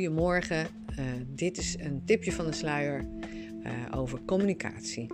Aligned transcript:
Goedemorgen, 0.00 0.66
uh, 0.98 1.04
dit 1.28 1.58
is 1.58 1.76
een 1.78 2.02
tipje 2.04 2.32
van 2.32 2.46
de 2.46 2.52
sluier 2.52 3.04
uh, 3.62 3.70
over 3.98 4.20
communicatie. 4.26 5.06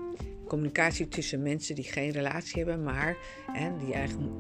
Communicatie 0.48 1.08
tussen 1.08 1.42
mensen 1.42 1.74
die 1.74 1.84
geen 1.84 2.10
relatie 2.10 2.64
hebben, 2.64 2.82
maar 2.82 3.16
die 3.84 3.94
eigenlijk 3.94 4.32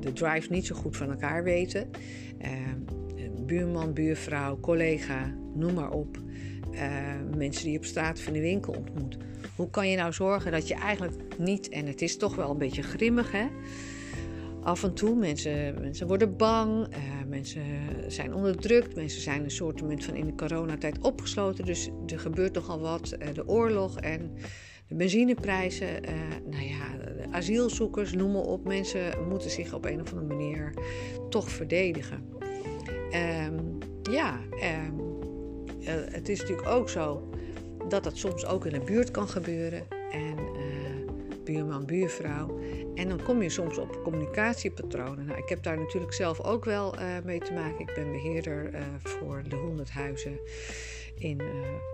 de 0.00 0.12
drive 0.12 0.52
niet 0.52 0.66
zo 0.66 0.74
goed 0.74 0.96
van 0.96 1.10
elkaar 1.10 1.44
weten. 1.44 1.90
Uh, 2.42 2.50
buurman, 3.46 3.92
buurvrouw, 3.92 4.60
collega, 4.60 5.34
noem 5.54 5.74
maar 5.74 5.90
op. 5.90 6.18
mensen 7.36 7.62
die 7.62 7.72
je 7.72 7.78
op 7.78 7.84
straat 7.84 8.18
in 8.26 8.32
de 8.32 8.40
winkel 8.40 8.72
ontmoet. 8.72 9.16
Hoe 9.56 9.70
kan 9.70 9.88
je 9.88 9.96
nou 9.96 10.12
zorgen 10.12 10.52
dat 10.52 10.68
je 10.68 10.74
eigenlijk 10.74 11.38
niet, 11.38 11.68
en 11.68 11.86
het 11.86 12.02
is 12.02 12.16
toch 12.16 12.34
wel 12.34 12.50
een 12.50 12.58
beetje 12.58 12.82
grimmig 12.82 13.32
hè 13.32 13.46
af 14.64 14.82
en 14.82 14.94
toe. 14.94 15.16
Mensen, 15.16 15.80
mensen 15.80 16.06
worden 16.06 16.36
bang, 16.36 16.86
uh, 16.88 16.96
mensen 17.28 17.62
zijn 18.06 18.34
onderdrukt, 18.34 18.94
mensen 18.94 19.20
zijn 19.20 19.44
een 19.44 19.50
soort 19.50 19.80
van 19.80 20.14
in 20.14 20.26
de 20.26 20.34
coronatijd 20.34 20.98
opgesloten. 20.98 21.64
Dus 21.64 21.90
er 22.06 22.18
gebeurt 22.18 22.54
nogal 22.54 22.80
wat. 22.80 23.16
Uh, 23.18 23.34
de 23.34 23.48
oorlog 23.48 24.00
en 24.00 24.32
de 24.88 24.94
benzineprijzen, 24.94 25.88
uh, 25.88 26.10
nou 26.50 26.64
ja, 26.64 26.96
de 26.96 27.26
asielzoekers, 27.30 28.12
noem 28.12 28.32
maar 28.32 28.42
op. 28.42 28.64
Mensen 28.64 29.28
moeten 29.28 29.50
zich 29.50 29.74
op 29.74 29.84
een 29.84 30.00
of 30.00 30.12
andere 30.12 30.34
manier 30.34 30.74
toch 31.30 31.50
verdedigen. 31.50 32.32
Um, 33.46 33.78
ja, 34.02 34.40
um, 34.88 35.12
het 36.10 36.28
is 36.28 36.40
natuurlijk 36.40 36.68
ook 36.68 36.88
zo 36.88 37.30
dat 37.88 38.04
dat 38.04 38.16
soms 38.16 38.46
ook 38.46 38.66
in 38.66 38.72
de 38.72 38.84
buurt 38.84 39.10
kan 39.10 39.28
gebeuren. 39.28 39.82
En 40.12 40.38
buurman, 41.44 41.86
buurvrouw. 41.86 42.58
En 42.94 43.08
dan 43.08 43.22
kom 43.22 43.42
je 43.42 43.48
soms 43.48 43.78
op 43.78 44.00
communicatiepatronen. 44.02 45.26
Nou, 45.26 45.38
ik 45.38 45.48
heb 45.48 45.62
daar 45.62 45.78
natuurlijk 45.78 46.12
zelf 46.12 46.40
ook 46.40 46.64
wel 46.64 46.98
uh, 46.98 47.06
mee 47.24 47.38
te 47.38 47.52
maken. 47.52 47.80
Ik 47.80 47.94
ben 47.94 48.12
beheerder 48.12 48.74
uh, 48.74 48.80
voor 48.98 49.42
de 49.48 49.56
100 49.56 49.90
huizen 49.90 50.38
in 51.18 51.40
uh, 51.40 51.48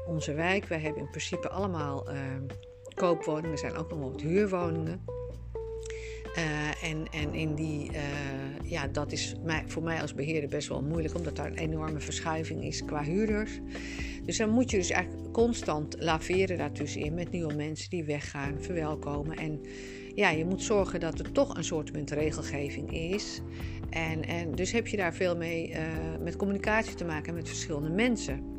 onze 0.07 0.35
wijk. 0.35 0.65
Wij 0.65 0.81
hebben 0.81 1.03
in 1.03 1.11
principe 1.11 1.49
allemaal 1.49 2.09
koopwoningen. 2.95 3.51
Er 3.51 3.59
zijn 3.59 3.77
ook 3.77 3.91
nog 3.91 3.99
wat 3.99 4.21
huurwoningen. 4.21 5.05
en, 6.83 7.07
en 7.11 7.35
in 7.35 7.55
die, 7.55 7.91
ja, 8.63 8.87
dat 8.87 9.13
is 9.13 9.35
mij, 9.43 9.65
voor 9.67 9.83
mij 9.83 10.01
als 10.01 10.15
beheerder 10.15 10.49
best 10.49 10.69
wel 10.69 10.83
moeilijk, 10.83 11.15
omdat 11.15 11.37
daar 11.37 11.47
een 11.47 11.59
enorme 11.59 12.01
verschuiving 12.01 12.65
is 12.65 12.85
qua 12.85 13.03
huurders. 13.03 13.61
Dus 14.25 14.37
dan 14.37 14.51
moet 14.51 14.71
je 14.71 14.77
dus 14.77 14.91
eigenlijk 14.91 15.33
constant 15.33 15.97
laveren 15.99 16.59
daartussenin 16.59 17.15
met 17.15 17.31
nieuwe 17.31 17.55
mensen 17.55 17.91
die 17.91 18.05
weggaan, 18.05 18.63
verwelkomen. 18.63 19.37
En 19.37 19.61
ja, 20.15 20.31
je 20.31 20.45
moet 20.45 20.63
zorgen 20.63 21.01
dat 21.01 21.19
er 21.19 21.33
toch 21.33 21.57
een 21.57 21.65
soort 21.65 22.11
regelgeving 22.11 22.93
is. 22.93 23.41
En, 23.91 24.25
en 24.25 24.55
dus 24.55 24.73
heb 24.73 24.87
je 24.87 24.97
daar 24.97 25.15
veel 25.15 25.37
mee 25.37 25.71
uh, 25.71 25.77
met 26.21 26.37
communicatie 26.37 26.95
te 26.95 27.05
maken 27.05 27.35
met 27.35 27.49
verschillende 27.49 27.91
mensen. 27.91 28.59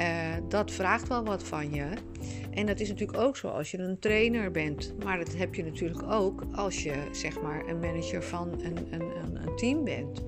Uh, 0.00 0.34
dat 0.48 0.70
vraagt 0.70 1.08
wel 1.08 1.24
wat 1.24 1.44
van 1.44 1.74
je. 1.74 1.86
En 2.50 2.66
dat 2.66 2.80
is 2.80 2.88
natuurlijk 2.88 3.18
ook 3.18 3.36
zo 3.36 3.48
als 3.48 3.70
je 3.70 3.78
een 3.78 3.98
trainer 3.98 4.50
bent. 4.50 4.94
Maar 5.04 5.18
dat 5.18 5.36
heb 5.36 5.54
je 5.54 5.64
natuurlijk 5.64 6.02
ook 6.12 6.42
als 6.52 6.82
je 6.82 6.94
zeg 7.12 7.40
maar 7.40 7.68
een 7.68 7.78
manager 7.78 8.22
van 8.22 8.52
een, 8.62 8.76
een, 8.90 9.10
een 9.46 9.56
team 9.56 9.84
bent. 9.84 10.22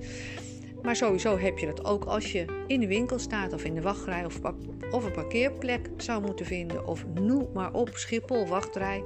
Maar 0.87 0.95
sowieso 0.95 1.37
heb 1.37 1.57
je 1.57 1.65
dat 1.65 1.85
ook 1.85 2.03
als 2.03 2.31
je 2.31 2.63
in 2.67 2.79
de 2.79 2.87
winkel 2.87 3.19
staat 3.19 3.53
of 3.53 3.63
in 3.63 3.73
de 3.73 3.81
wachtrij 3.81 4.25
of, 4.25 4.39
of 4.91 5.05
een 5.05 5.11
parkeerplek 5.11 5.89
zou 5.97 6.25
moeten 6.25 6.45
vinden. 6.45 6.87
Of 6.87 7.05
noem 7.13 7.47
maar 7.53 7.73
op, 7.73 7.89
Schiphol, 7.93 8.47
wachtrij. 8.47 9.03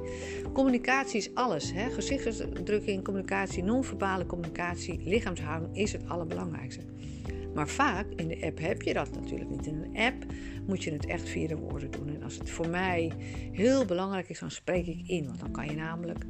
Communicatie 0.54 1.18
is 1.18 1.34
alles. 1.34 1.72
Hè? 1.74 1.90
Gezichtsuitdrukking, 1.90 3.04
communicatie, 3.04 3.64
non-verbale 3.64 4.26
communicatie, 4.26 5.02
lichaamshouding 5.04 5.78
is 5.78 5.92
het 5.92 6.08
allerbelangrijkste. 6.08 6.86
Maar 7.54 7.68
vaak 7.68 8.08
in 8.16 8.28
de 8.28 8.46
app 8.46 8.60
heb 8.60 8.82
je 8.82 8.94
dat 8.94 9.12
natuurlijk 9.12 9.50
niet. 9.50 9.66
In 9.66 9.76
een 9.76 9.98
app 9.98 10.26
moet 10.68 10.84
je 10.84 10.92
het 10.92 11.06
echt 11.06 11.30
via 11.30 11.48
de 11.48 11.58
woorden 11.58 11.92
doen. 11.92 12.16
En 12.16 12.24
als 12.24 12.38
het 12.38 12.50
voor 12.50 12.70
mij 12.70 13.12
heel 13.52 13.86
belangrijk 13.86 14.30
is, 14.30 14.40
dan 14.40 14.52
spreek 14.52 14.86
ik 14.86 15.08
in. 15.08 15.26
Want 15.26 15.40
dan 15.40 15.52
kan 15.52 15.66
je 15.66 15.76
namelijk 15.76 16.26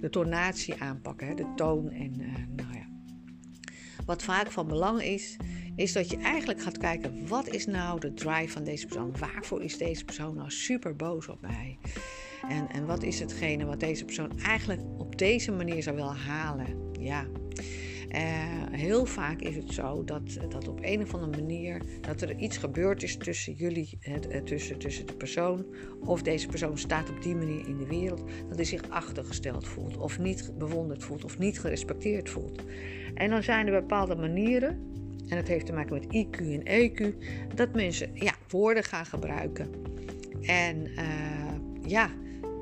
de 0.00 0.10
tonatie 0.10 0.74
aanpakken, 0.78 1.26
hè? 1.26 1.34
de 1.34 1.52
toon 1.56 1.90
en 1.90 2.20
uh, 2.20 2.26
nou 2.56 2.74
ja 2.74 2.95
wat 4.06 4.22
vaak 4.22 4.50
van 4.50 4.66
belang 4.66 5.02
is, 5.02 5.36
is 5.76 5.92
dat 5.92 6.10
je 6.10 6.16
eigenlijk 6.16 6.62
gaat 6.62 6.78
kijken: 6.78 7.28
wat 7.28 7.48
is 7.48 7.66
nou 7.66 8.00
de 8.00 8.14
drive 8.14 8.52
van 8.52 8.64
deze 8.64 8.86
persoon? 8.86 9.14
Waarvoor 9.18 9.62
is 9.62 9.78
deze 9.78 10.04
persoon 10.04 10.34
nou 10.34 10.50
super 10.50 10.96
boos 10.96 11.28
op 11.28 11.40
mij? 11.40 11.78
En, 12.48 12.68
en 12.68 12.86
wat 12.86 13.02
is 13.02 13.20
hetgene 13.20 13.64
wat 13.64 13.80
deze 13.80 14.04
persoon 14.04 14.38
eigenlijk 14.38 14.80
op 14.98 15.18
deze 15.18 15.52
manier 15.52 15.82
zou 15.82 15.96
willen 15.96 16.16
halen? 16.16 16.92
Ja. 17.00 17.26
Uh, 18.16 18.22
heel 18.70 19.06
vaak 19.06 19.40
is 19.40 19.56
het 19.56 19.72
zo 19.72 20.04
dat, 20.04 20.38
dat 20.48 20.68
op 20.68 20.78
een 20.82 21.02
of 21.02 21.14
andere 21.14 21.42
manier 21.42 21.82
dat 22.00 22.20
er 22.20 22.36
iets 22.36 22.56
gebeurd 22.56 23.02
is 23.02 23.16
tussen 23.16 23.52
jullie, 23.52 23.98
het, 24.00 24.28
eh, 24.28 24.40
tussen, 24.42 24.78
tussen 24.78 25.06
de 25.06 25.12
persoon, 25.12 25.64
of 26.04 26.22
deze 26.22 26.46
persoon 26.46 26.78
staat 26.78 27.10
op 27.10 27.22
die 27.22 27.34
manier 27.34 27.66
in 27.68 27.78
de 27.78 27.86
wereld, 27.86 28.22
dat 28.48 28.56
hij 28.56 28.64
zich 28.64 28.88
achtergesteld 28.88 29.68
voelt, 29.68 29.96
of 29.96 30.18
niet 30.18 30.52
bewonderd 30.58 31.04
voelt, 31.04 31.24
of 31.24 31.38
niet 31.38 31.60
gerespecteerd 31.60 32.30
voelt. 32.30 32.62
En 33.14 33.30
dan 33.30 33.42
zijn 33.42 33.66
er 33.66 33.80
bepaalde 33.80 34.16
manieren, 34.16 34.68
en 35.28 35.36
dat 35.36 35.48
heeft 35.48 35.66
te 35.66 35.72
maken 35.72 35.94
met 35.94 36.04
IQ 36.04 36.38
en 36.38 36.62
EQ, 36.66 37.14
dat 37.54 37.74
mensen 37.74 38.10
ja, 38.14 38.34
woorden 38.48 38.84
gaan 38.84 39.06
gebruiken. 39.06 39.70
En 40.42 40.86
uh, 40.86 41.90
ja, 41.90 42.10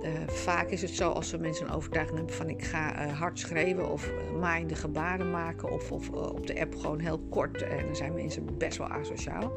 uh, 0.04 0.10
vaak 0.26 0.68
is 0.68 0.82
het 0.82 0.90
zo 0.90 1.10
als 1.10 1.30
we 1.30 1.36
mensen 1.36 1.66
een 1.66 1.72
overtuiging 1.72 2.16
hebben 2.16 2.36
van 2.36 2.48
ik 2.48 2.64
ga 2.64 3.06
uh, 3.06 3.18
hard 3.18 3.38
schreeuwen 3.38 3.90
of 3.90 4.10
maaiende 4.40 4.74
gebaren 4.74 5.30
maken 5.30 5.70
of, 5.70 5.92
of 5.92 6.10
op 6.10 6.46
de 6.46 6.60
app 6.60 6.74
gewoon 6.74 6.98
heel 6.98 7.18
kort 7.30 7.62
en 7.62 7.86
dan 7.86 7.96
zijn 7.96 8.14
mensen 8.14 8.58
best 8.58 8.78
wel 8.78 8.88
asociaal. 8.88 9.52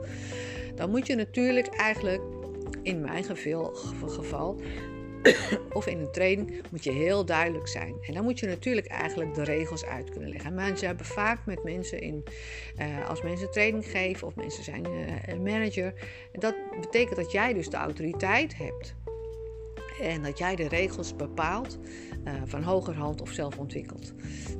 Dan 0.75 0.89
moet 0.89 1.07
je 1.07 1.15
natuurlijk 1.15 1.67
eigenlijk 1.67 2.21
in 2.81 3.01
mijn 3.01 3.23
geval, 3.23 3.75
geval 4.07 4.59
of 5.73 5.87
in 5.87 5.99
een 5.99 6.11
training 6.11 6.61
moet 6.71 6.83
je 6.83 6.91
heel 6.91 7.25
duidelijk 7.25 7.67
zijn. 7.67 7.95
En 8.07 8.13
dan 8.13 8.23
moet 8.23 8.39
je 8.39 8.47
natuurlijk 8.47 8.87
eigenlijk 8.87 9.33
de 9.33 9.43
regels 9.43 9.85
uit 9.85 10.09
kunnen 10.09 10.29
leggen. 10.29 10.53
Mensen 10.53 10.87
hebben 10.87 11.05
vaak 11.05 11.45
met 11.45 11.63
mensen 11.63 11.99
in, 11.99 12.23
uh, 12.79 13.09
als 13.09 13.21
mensen 13.21 13.51
training 13.51 13.85
geven 13.85 14.27
of 14.27 14.35
mensen 14.35 14.63
zijn 14.63 14.85
uh, 14.87 15.27
een 15.27 15.43
manager. 15.43 15.93
Dat 16.31 16.55
betekent 16.81 17.15
dat 17.15 17.31
jij 17.31 17.53
dus 17.53 17.69
de 17.69 17.77
autoriteit 17.77 18.57
hebt. 18.57 18.95
En 20.01 20.23
dat 20.23 20.37
jij 20.37 20.55
de 20.55 20.67
regels 20.67 21.15
bepaalt 21.15 21.79
uh, 22.25 22.33
van 22.45 22.63
hogerhand 22.63 23.21
of 23.21 23.31
zelf 23.31 23.57
ontwikkelt. 23.57 24.13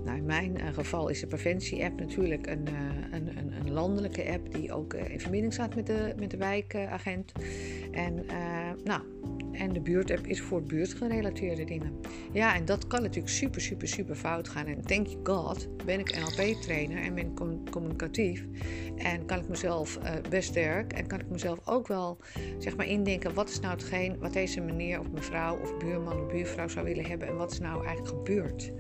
Nou, 0.06 0.18
in 0.18 0.26
mijn 0.26 0.60
geval 0.74 1.10
is 1.10 1.20
de 1.20 1.28
preventie-app 1.28 2.00
natuurlijk 2.00 2.48
een, 2.48 2.68
een, 3.12 3.38
een, 3.38 3.54
een, 3.60 3.72
landelijke 3.72 4.32
app 4.32 4.54
die 4.54 4.74
ook 4.74 4.94
in 4.94 5.20
verbinding 5.20 5.54
staat 5.54 5.76
met 5.76 5.86
de, 5.86 6.14
met 6.20 6.32
de 6.32 6.38
wijkagent. 6.38 7.32
En 7.92 8.26
nou, 8.84 9.02
en 9.58 9.74
de 9.74 9.80
buurtapp 9.80 10.28
is 10.28 10.42
voor 10.42 10.64
buurtgerelateerde 10.64 11.64
dingen. 11.64 12.00
Ja, 12.32 12.56
en 12.56 12.66
dat 12.66 12.88
kan 12.88 13.02
natuurlijk 13.02 13.34
super, 13.34 13.62
super, 13.62 13.88
super 13.88 14.16
fout 14.16 14.50
gaan. 14.50 14.66
En 14.66 14.82
thank 14.82 15.08
God 15.24 15.68
ben 15.86 16.00
ik 16.00 16.20
NLP-trainer 16.20 17.04
en 17.04 17.16
ben 17.16 17.34
communicatief. 17.70 18.46
En 18.96 19.26
kan 19.26 19.40
ik 19.40 19.48
mezelf 19.48 19.98
uh, 20.04 20.12
best 20.30 20.50
sterk. 20.50 20.94
En 20.94 21.08
kan 21.08 21.20
ik 21.20 21.30
mezelf 21.30 21.60
ook 21.66 21.88
wel 21.88 22.18
zeg 22.58 22.78
maar 22.78 22.88
indenken. 22.88 23.34
Wat 23.34 23.50
is 23.50 23.60
nou 23.60 23.74
hetgeen 23.74 24.20
wat 24.20 24.34
deze 24.34 24.62
meneer 24.62 25.00
of 25.00 25.12
mevrouw 25.12 25.60
of 25.60 25.78
buurman 25.78 26.22
of 26.22 26.32
buurvrouw 26.32 26.68
zou 26.68 26.86
willen 26.86 27.06
hebben. 27.06 27.28
En 27.28 27.36
wat 27.36 27.52
is 27.52 27.60
nou 27.60 27.86
eigenlijk 27.86 28.18
gebeurd. 28.18 28.72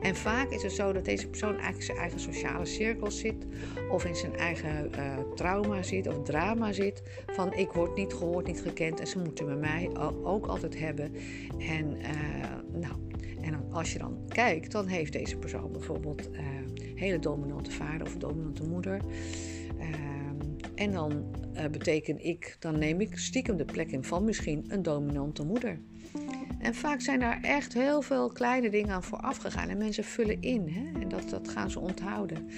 En 0.00 0.16
vaak 0.16 0.50
is 0.50 0.62
het 0.62 0.72
zo 0.72 0.92
dat 0.92 1.04
deze 1.04 1.28
persoon 1.28 1.50
eigenlijk 1.50 1.78
in 1.78 1.84
zijn 1.84 1.98
eigen 1.98 2.20
sociale 2.20 2.66
cirkel 2.66 3.10
zit, 3.10 3.46
of 3.90 4.04
in 4.04 4.16
zijn 4.16 4.36
eigen 4.36 4.90
uh, 4.94 5.18
trauma 5.34 5.82
zit 5.82 6.06
of 6.06 6.22
drama 6.22 6.72
zit. 6.72 7.02
Van 7.26 7.54
ik 7.54 7.70
word 7.70 7.96
niet 7.96 8.14
gehoord, 8.14 8.46
niet 8.46 8.60
gekend 8.60 9.00
en 9.00 9.06
ze 9.06 9.18
moeten 9.18 9.46
me 9.46 9.54
mij 9.54 9.90
ook 10.22 10.46
altijd 10.46 10.78
hebben. 10.78 11.12
En, 11.58 11.96
uh, 11.96 12.80
nou, 12.80 12.94
en 13.40 13.72
als 13.72 13.92
je 13.92 13.98
dan 13.98 14.18
kijkt, 14.28 14.72
dan 14.72 14.86
heeft 14.86 15.12
deze 15.12 15.36
persoon 15.36 15.72
bijvoorbeeld 15.72 16.30
uh, 16.32 16.38
hele 16.94 17.18
dominante 17.18 17.70
vader 17.70 18.06
of 18.06 18.16
dominante 18.16 18.62
moeder. 18.62 19.00
Ehm, 19.78 20.36
en 20.74 20.92
dan 20.92 21.24
betekent 21.70 22.24
ik, 22.24 22.56
dan 22.58 22.78
neem 22.78 23.00
ik 23.00 23.18
stiekem 23.18 23.56
de 23.56 23.64
plek 23.64 23.90
in 23.90 24.04
van 24.04 24.24
misschien 24.24 24.64
een 24.68 24.82
dominante 24.82 25.44
moeder. 25.44 25.78
En 26.66 26.74
vaak 26.74 27.00
zijn 27.00 27.20
daar 27.20 27.38
echt 27.42 27.72
heel 27.72 28.02
veel 28.02 28.32
kleine 28.32 28.70
dingen 28.70 28.90
aan 28.90 29.02
vooraf 29.02 29.36
gegaan. 29.36 29.68
En 29.68 29.78
mensen 29.78 30.04
vullen 30.04 30.42
in. 30.42 30.68
Hè? 30.68 31.00
En 31.00 31.08
dat, 31.08 31.28
dat 31.28 31.48
gaan 31.48 31.70
ze 31.70 31.80
onthouden. 31.80 32.48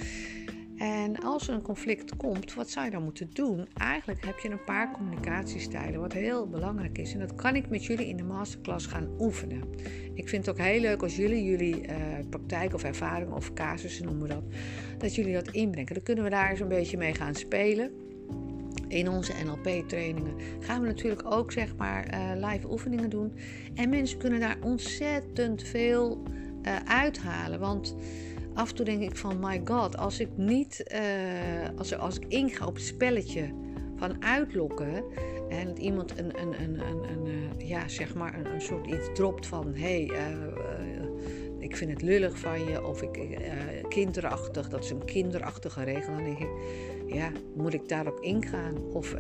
En 0.77 1.17
als 1.21 1.49
er 1.49 1.55
een 1.55 1.63
conflict 1.63 2.17
komt, 2.17 2.55
wat 2.55 2.71
zou 2.71 2.85
je 2.85 2.91
dan 2.91 3.03
moeten 3.03 3.31
doen? 3.33 3.67
Eigenlijk 3.77 4.25
heb 4.25 4.39
je 4.39 4.51
een 4.51 4.65
paar 4.65 4.93
communicatiestijlen, 4.93 6.01
wat 6.01 6.13
heel 6.13 6.49
belangrijk 6.49 6.99
is. 6.99 7.13
En 7.13 7.19
dat 7.19 7.35
kan 7.35 7.57
ik 7.57 7.69
met 7.69 7.85
jullie 7.85 8.09
in 8.09 8.17
de 8.17 8.23
masterclass 8.23 8.87
gaan 8.87 9.09
oefenen. 9.19 9.63
Ik 10.15 10.29
vind 10.29 10.47
het 10.47 10.55
ook 10.55 10.65
heel 10.65 10.81
leuk 10.81 11.03
als 11.03 11.17
jullie 11.17 11.45
jullie 11.45 11.89
uh, 11.89 11.95
praktijk 12.31 12.75
of 12.75 12.85
ervaring 12.85 13.33
of 13.33 13.53
casussen 13.53 14.05
noemen 14.05 14.29
dat, 14.29 14.43
dat 14.99 15.15
jullie 15.15 15.33
dat 15.33 15.49
inbrengen. 15.49 15.95
Dan 15.95 16.03
kunnen 16.03 16.25
we 16.25 16.31
daar 16.31 16.51
eens 16.51 16.61
een 16.61 16.69
beetje 16.69 16.97
mee 16.97 17.15
gaan 17.15 17.35
spelen 17.35 18.08
in 18.89 19.09
onze 19.09 19.33
NLP-trainingen 19.45 20.35
gaan 20.61 20.81
we 20.81 20.87
natuurlijk 20.87 21.33
ook 21.33 21.53
zeg 21.53 21.77
maar 21.77 22.15
uh, 22.15 22.49
live 22.49 22.71
oefeningen 22.71 23.11
doen. 23.11 23.33
En 23.75 23.89
mensen 23.89 24.19
kunnen 24.19 24.41
daar 24.41 24.57
ontzettend 24.63 25.63
veel 25.63 26.23
uh, 26.63 26.77
uithalen. 26.85 27.61
Want 27.61 27.97
af 28.55 28.69
en 28.69 28.75
toe 28.75 28.85
denk 28.85 29.03
ik 29.03 29.17
van, 29.17 29.39
my 29.41 29.61
god, 29.65 29.97
als 29.97 30.21
ik 30.21 30.29
niet, 30.37 30.85
uh, 30.93 31.79
als, 31.79 31.99
als 31.99 32.17
ik 32.17 32.25
inga 32.29 32.67
op 32.67 32.75
het 32.75 32.85
spelletje 32.85 33.53
van 33.97 34.25
uitlokken 34.25 35.05
en 35.49 35.67
dat 35.67 35.79
iemand 35.79 36.19
een, 36.19 36.41
een, 36.41 36.63
een, 36.63 36.81
een, 36.81 37.03
een 37.09 37.67
ja, 37.67 37.89
zeg 37.89 38.15
maar 38.15 38.35
een, 38.35 38.61
soort 38.61 38.87
iets 38.87 39.09
dropt 39.15 39.47
van, 39.47 39.75
hey, 39.75 40.11
ik 41.59 41.77
vind 41.77 41.91
het 41.91 42.03
lullig 42.03 42.39
van 42.39 42.65
je 42.65 42.87
of 42.87 43.03
ik, 43.03 43.39
kinderachtig, 43.89 44.69
dat 44.69 44.85
is 44.85 44.91
een 44.91 45.05
kinderachtige 45.05 45.83
regel, 45.83 46.15
dan 46.15 46.25
denk 46.25 46.39
ja, 47.09 47.31
moet 47.55 47.75
ik 47.75 47.89
daarop 47.89 48.21
ingaan 48.21 48.79
of 48.93 49.15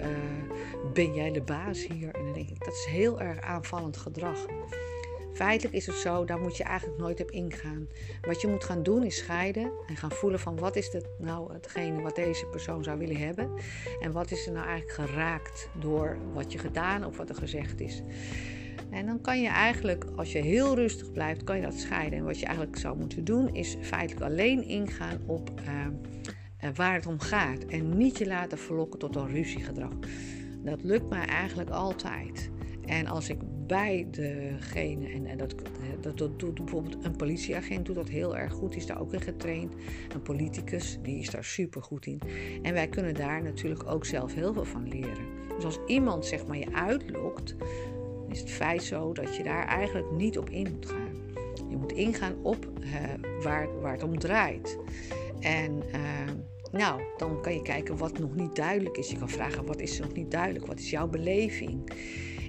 ben 0.94 1.14
jij 1.14 1.32
de 1.32 1.42
baas 1.42 1.86
hier? 1.86 2.14
En 2.14 2.24
dan 2.24 2.32
denk 2.32 2.48
ik, 2.48 2.64
dat 2.64 2.74
is 2.74 2.86
heel 2.90 3.20
erg 3.20 3.40
aanvallend 3.40 3.96
gedrag. 3.96 4.46
Feitelijk 5.38 5.74
is 5.74 5.86
het 5.86 5.94
zo, 5.94 6.24
daar 6.24 6.40
moet 6.40 6.56
je 6.56 6.64
eigenlijk 6.64 7.00
nooit 7.00 7.20
op 7.20 7.30
ingaan. 7.30 7.88
Wat 8.20 8.40
je 8.40 8.48
moet 8.48 8.64
gaan 8.64 8.82
doen 8.82 9.02
is 9.02 9.16
scheiden 9.16 9.70
en 9.86 9.96
gaan 9.96 10.10
voelen 10.10 10.40
van 10.40 10.58
wat 10.58 10.76
is 10.76 10.92
het 10.92 11.08
nou 11.18 11.52
hetgene 11.52 12.02
wat 12.02 12.14
deze 12.14 12.46
persoon 12.46 12.84
zou 12.84 12.98
willen 12.98 13.16
hebben. 13.16 13.50
En 14.00 14.12
wat 14.12 14.30
is 14.30 14.46
er 14.46 14.52
nou 14.52 14.66
eigenlijk 14.66 15.10
geraakt 15.10 15.68
door 15.80 16.18
wat 16.32 16.52
je 16.52 16.58
gedaan 16.58 17.04
of 17.04 17.16
wat 17.16 17.28
er 17.28 17.34
gezegd 17.34 17.80
is. 17.80 18.02
En 18.90 19.06
dan 19.06 19.20
kan 19.20 19.40
je 19.40 19.48
eigenlijk, 19.48 20.04
als 20.16 20.32
je 20.32 20.38
heel 20.38 20.74
rustig 20.74 21.12
blijft, 21.12 21.44
kan 21.44 21.56
je 21.56 21.62
dat 21.62 21.74
scheiden. 21.74 22.18
En 22.18 22.24
wat 22.24 22.40
je 22.40 22.46
eigenlijk 22.46 22.78
zou 22.78 22.96
moeten 22.96 23.24
doen, 23.24 23.54
is 23.54 23.76
feitelijk 23.80 24.30
alleen 24.30 24.62
ingaan 24.62 25.20
op 25.26 25.50
uh, 25.60 25.86
waar 26.74 26.94
het 26.94 27.06
om 27.06 27.20
gaat. 27.20 27.64
En 27.64 27.96
niet 27.96 28.18
je 28.18 28.26
laten 28.26 28.58
verlokken 28.58 28.98
tot 28.98 29.16
een 29.16 29.28
ruziegedrag. 29.28 29.92
Dat 30.62 30.82
lukt 30.82 31.08
mij 31.08 31.24
eigenlijk 31.24 31.70
altijd. 31.70 32.50
En 32.86 33.06
als 33.06 33.28
ik 33.28 33.38
bij 33.66 34.06
degene, 34.10 35.08
en, 35.08 35.26
en 35.26 35.38
dat, 35.38 35.54
dat, 36.16 36.38
doet 36.40 36.54
bijvoorbeeld 36.54 37.04
een 37.04 37.16
politieagent, 37.16 37.86
doet 37.86 37.94
dat 37.94 38.08
heel 38.08 38.36
erg 38.36 38.52
goed, 38.52 38.70
die 38.70 38.80
is 38.80 38.86
daar 38.86 39.00
ook 39.00 39.12
in 39.12 39.20
getraind. 39.20 39.74
Een 40.14 40.22
politicus, 40.22 40.98
die 41.02 41.18
is 41.18 41.30
daar 41.30 41.44
super 41.44 41.82
goed 41.82 42.06
in. 42.06 42.20
En 42.62 42.72
wij 42.72 42.88
kunnen 42.88 43.14
daar 43.14 43.42
natuurlijk 43.42 43.90
ook 43.90 44.04
zelf 44.04 44.34
heel 44.34 44.52
veel 44.52 44.64
van 44.64 44.88
leren. 44.88 45.26
Dus 45.54 45.64
als 45.64 45.78
iemand 45.86 46.26
zeg 46.26 46.46
maar 46.46 46.58
je 46.58 46.72
uitlokt, 46.72 47.56
is 48.28 48.40
het 48.40 48.50
feit 48.50 48.82
zo 48.82 49.12
dat 49.12 49.36
je 49.36 49.42
daar 49.42 49.66
eigenlijk 49.66 50.10
niet 50.10 50.38
op 50.38 50.50
in 50.50 50.68
moet 50.72 50.86
gaan. 50.86 51.16
Je 51.68 51.76
moet 51.76 51.92
ingaan 51.92 52.34
op 52.42 52.68
uh, 52.80 53.42
waar, 53.42 53.80
waar 53.80 53.92
het 53.92 54.02
om 54.02 54.18
draait. 54.18 54.78
En 55.40 55.82
uh, 55.94 56.32
nou, 56.72 57.02
dan 57.16 57.42
kan 57.42 57.54
je 57.54 57.62
kijken 57.62 57.96
wat 57.96 58.18
nog 58.18 58.34
niet 58.34 58.56
duidelijk 58.56 58.96
is. 58.96 59.10
Je 59.10 59.18
kan 59.18 59.28
vragen 59.28 59.66
wat 59.66 59.80
is 59.80 59.98
er 59.98 60.04
nog 60.06 60.14
niet 60.14 60.30
duidelijk? 60.30 60.66
Wat 60.66 60.78
is 60.78 60.90
jouw 60.90 61.08
beleving? 61.08 61.92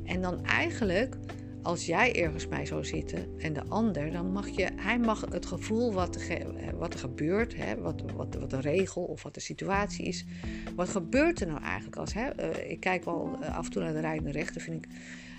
En 0.06 0.22
dan 0.22 0.46
eigenlijk, 0.46 1.16
als 1.62 1.86
jij 1.86 2.24
ergens 2.24 2.48
bij 2.48 2.66
zou 2.66 2.86
zitten 2.86 3.28
en 3.38 3.54
de 3.54 3.64
ander, 3.68 4.12
dan 4.12 4.32
mag 4.32 4.50
je, 4.50 4.70
hij 4.76 5.00
mag 5.00 5.26
het 5.32 5.46
gevoel 5.46 5.94
wat, 5.94 6.16
er, 6.16 6.46
wat 6.78 6.94
er 6.94 7.00
gebeurt, 7.00 7.56
hè, 7.56 7.78
wat, 7.78 8.04
wat, 8.16 8.36
wat 8.36 8.50
de 8.50 8.60
regel 8.60 9.04
of 9.04 9.24
wat 9.24 9.34
de 9.34 9.40
situatie 9.40 10.06
is, 10.06 10.26
wat 10.76 10.90
gebeurt 10.90 11.42
er 11.42 11.48
nou 11.48 11.62
eigenlijk 11.62 11.96
als, 11.96 12.14
hè, 12.14 12.56
uh, 12.56 12.72
ik 12.72 12.80
kijk 12.80 13.06
wel 13.06 13.38
eh, 13.42 13.58
af 13.58 13.66
en 13.66 13.72
toe 13.72 13.84
naar 13.84 13.94
de 13.94 14.00
rijdende 14.00 14.32
rechter, 14.32 14.62
vind 14.62 14.86
ik 14.86 14.92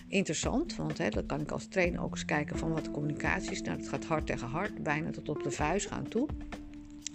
interessant, 0.09 0.77
want 0.77 0.99
hè, 0.99 1.09
dan 1.09 1.27
kan 1.27 1.41
ik 1.41 1.51
als 1.51 1.67
trainer 1.67 2.03
ook 2.03 2.11
eens 2.11 2.25
kijken 2.25 2.59
van 2.59 2.73
wat 2.73 2.85
de 2.85 2.91
communicatie 2.91 3.51
is. 3.51 3.63
Nou, 3.63 3.79
dat 3.79 3.89
gaat 3.89 4.05
hard 4.05 4.27
tegen 4.27 4.49
hard, 4.49 4.83
bijna 4.83 5.11
tot 5.11 5.29
op 5.29 5.43
de 5.43 5.51
vuist 5.51 5.87
gaan 5.87 6.09
toe. 6.09 6.29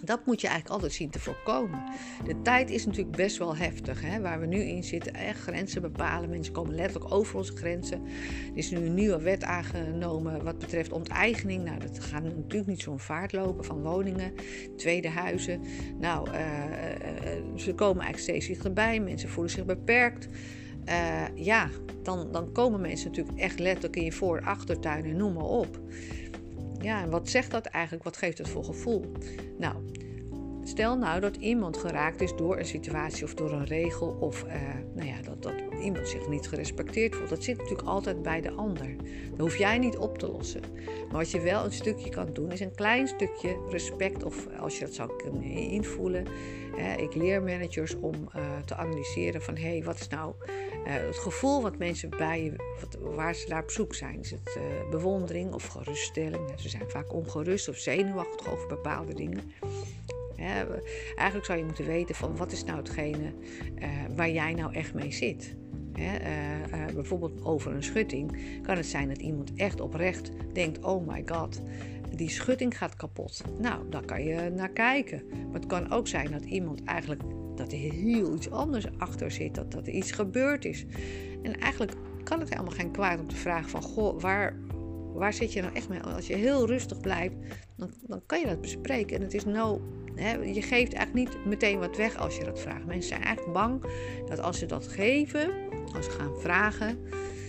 Dat 0.04 0.26
moet 0.26 0.40
je 0.40 0.46
eigenlijk 0.46 0.74
altijd 0.74 0.92
zien 0.98 1.10
te 1.10 1.18
voorkomen. 1.18 1.82
De 2.24 2.42
tijd 2.42 2.70
is 2.70 2.86
natuurlijk 2.86 3.16
best 3.16 3.36
wel 3.36 3.56
heftig. 3.56 4.00
Hè? 4.00 4.20
Waar 4.20 4.40
we 4.40 4.46
nu 4.46 4.60
in 4.62 4.84
zitten, 4.84 5.14
echt 5.14 5.40
grenzen 5.40 5.82
bepalen. 5.82 6.30
Mensen 6.30 6.52
komen 6.52 6.74
letterlijk 6.74 7.14
over 7.14 7.36
onze 7.36 7.56
grenzen. 7.56 8.02
Er 8.04 8.56
is 8.56 8.70
nu 8.70 8.76
een 8.76 8.94
nieuwe 8.94 9.22
wet 9.22 9.44
aangenomen 9.44 10.44
wat 10.44 10.58
betreft 10.58 10.92
onteigening. 10.92 11.64
Nou, 11.64 11.78
dat 11.78 11.98
gaat 12.00 12.22
natuurlijk 12.22 12.66
niet 12.66 12.82
zo'n 12.82 12.98
vaart 12.98 13.32
lopen 13.32 13.64
van 13.64 13.82
woningen, 13.82 14.32
tweede 14.76 15.08
huizen. 15.08 15.60
Nou, 16.00 16.30
uh, 16.30 16.36
uh, 16.36 17.56
ze 17.56 17.74
komen 17.74 18.02
eigenlijk 18.02 18.18
steeds 18.18 18.46
dichterbij. 18.46 19.00
Mensen 19.00 19.28
voelen 19.28 19.52
zich 19.52 19.64
beperkt. 19.64 20.28
Ja, 21.34 21.68
dan, 22.02 22.32
dan 22.32 22.52
komen 22.52 22.80
mensen 22.80 23.08
natuurlijk 23.08 23.38
echt 23.38 23.58
letterlijk 23.58 23.96
in 23.96 24.04
je 24.04 24.12
voor- 24.12 24.40
achtertuin 24.40 25.04
en 25.04 25.16
noem 25.16 25.32
maar 25.32 25.44
op. 25.44 25.80
Ja, 26.80 27.02
en 27.02 27.10
wat 27.10 27.28
zegt 27.28 27.50
dat 27.50 27.66
eigenlijk? 27.66 28.04
Wat 28.04 28.16
geeft 28.16 28.38
het 28.38 28.48
voor 28.48 28.64
gevoel? 28.64 29.12
Nou, 29.58 29.74
stel 30.64 30.98
nou 30.98 31.20
dat 31.20 31.36
iemand 31.36 31.76
geraakt 31.76 32.20
is 32.20 32.36
door 32.36 32.58
een 32.58 32.66
situatie 32.66 33.24
of 33.24 33.34
door 33.34 33.52
een 33.52 33.64
regel 33.64 34.16
of 34.20 34.44
uh, 34.44 34.52
nou 34.94 35.08
ja, 35.08 35.22
dat, 35.22 35.42
dat 35.42 35.65
iemand 35.86 36.08
zich 36.08 36.28
niet 36.28 36.48
gerespecteerd 36.48 37.14
voelt. 37.14 37.28
Dat 37.28 37.44
zit 37.44 37.56
natuurlijk 37.56 37.88
altijd 37.88 38.22
bij 38.22 38.40
de 38.40 38.50
ander. 38.50 38.96
Dat 39.30 39.38
hoef 39.38 39.56
jij 39.56 39.78
niet 39.78 39.96
op 39.96 40.18
te 40.18 40.26
lossen. 40.26 40.60
Maar 40.84 41.16
wat 41.16 41.30
je 41.30 41.40
wel 41.40 41.64
een 41.64 41.72
stukje 41.72 42.08
kan 42.08 42.32
doen, 42.32 42.52
is 42.52 42.60
een 42.60 42.74
klein 42.74 43.08
stukje 43.08 43.56
respect 43.68 44.24
of 44.24 44.46
als 44.60 44.78
je 44.78 44.84
dat 44.84 44.94
zou 44.94 45.16
kunnen 45.16 45.42
invoelen. 45.52 46.26
ik 46.96 47.14
leer 47.14 47.42
managers 47.42 47.94
om 47.94 48.14
uh, 48.14 48.42
te 48.64 48.74
analyseren 48.74 49.42
van 49.42 49.56
hé, 49.56 49.68
hey, 49.68 49.82
wat 49.84 50.00
is 50.00 50.08
nou 50.08 50.34
uh, 50.86 50.92
het 50.92 51.18
gevoel 51.18 51.62
wat 51.62 51.78
mensen 51.78 52.10
bij 52.10 52.42
je, 52.42 52.52
waar 53.00 53.34
ze 53.34 53.48
naar 53.48 53.62
op 53.62 53.70
zoek 53.70 53.94
zijn. 53.94 54.20
Is 54.20 54.30
het 54.30 54.56
uh, 54.56 54.90
bewondering 54.90 55.52
of 55.52 55.66
geruststelling? 55.66 56.52
Ze 56.56 56.68
zijn 56.68 56.90
vaak 56.90 57.12
ongerust 57.12 57.68
of 57.68 57.76
zenuwachtig 57.76 58.52
over 58.52 58.68
bepaalde 58.68 59.14
dingen. 59.14 59.52
eigenlijk 61.16 61.44
zou 61.44 61.58
je 61.58 61.64
moeten 61.64 61.86
weten 61.86 62.14
van 62.14 62.36
wat 62.36 62.52
is 62.52 62.64
nou 62.64 62.78
hetgene 62.78 63.32
waar 64.16 64.30
jij 64.30 64.54
nou 64.54 64.74
echt 64.74 64.94
mee 64.94 65.12
zit. 65.12 65.56
Bijvoorbeeld 66.94 67.44
over 67.44 67.74
een 67.74 67.82
schutting 67.82 68.38
kan 68.62 68.76
het 68.76 68.86
zijn 68.86 69.08
dat 69.08 69.18
iemand 69.18 69.54
echt 69.54 69.80
oprecht 69.80 70.30
denkt: 70.52 70.84
oh 70.84 71.06
my 71.06 71.22
god, 71.26 71.60
die 72.16 72.30
schutting 72.30 72.78
gaat 72.78 72.96
kapot. 72.96 73.42
Nou, 73.58 73.88
daar 73.90 74.04
kan 74.04 74.24
je 74.24 74.50
naar 74.50 74.70
kijken. 74.70 75.22
Maar 75.30 75.60
het 75.60 75.66
kan 75.66 75.90
ook 75.90 76.08
zijn 76.08 76.30
dat 76.30 76.44
iemand 76.44 76.84
eigenlijk 76.84 77.22
dat 77.56 77.72
er 77.72 77.78
heel 77.78 78.34
iets 78.34 78.50
anders 78.50 78.86
achter 78.98 79.30
zit, 79.30 79.54
dat, 79.54 79.72
dat 79.72 79.86
er 79.86 79.92
iets 79.92 80.10
gebeurd 80.10 80.64
is. 80.64 80.84
En 81.42 81.60
eigenlijk 81.60 81.92
kan 82.22 82.40
het 82.40 82.48
helemaal 82.48 82.72
geen 82.72 82.90
kwaad 82.90 83.20
om 83.20 83.28
te 83.28 83.36
vragen 83.36 83.70
van, 83.70 83.82
goh, 83.82 84.20
waar, 84.20 84.56
waar 85.14 85.32
zit 85.32 85.52
je 85.52 85.60
nou 85.60 85.74
echt 85.74 85.88
mee? 85.88 86.00
Als 86.00 86.26
je 86.26 86.34
heel 86.34 86.66
rustig 86.66 87.00
blijft, 87.00 87.34
dan, 87.76 87.90
dan 88.06 88.22
kan 88.26 88.40
je 88.40 88.46
dat 88.46 88.60
bespreken. 88.60 89.16
En 89.16 89.22
het 89.22 89.34
is 89.34 89.44
no, 89.44 89.80
hè, 90.04 90.05
je 90.54 90.62
geeft 90.62 90.92
eigenlijk 90.92 91.14
niet 91.14 91.44
meteen 91.46 91.78
wat 91.78 91.96
weg 91.96 92.16
als 92.16 92.36
je 92.36 92.44
dat 92.44 92.60
vraagt. 92.60 92.86
Mensen 92.86 93.08
zijn 93.08 93.22
eigenlijk 93.22 93.52
bang 93.56 93.82
dat 94.28 94.40
als 94.40 94.58
ze 94.58 94.66
dat 94.66 94.86
geven, 94.86 95.50
als 95.94 96.04
ze 96.04 96.10
gaan 96.10 96.40
vragen, 96.40 96.98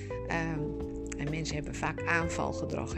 um, 0.09 0.77
en 1.17 1.29
mensen 1.29 1.55
hebben 1.55 1.75
vaak 1.75 2.03
aanvalgedrag. 2.03 2.93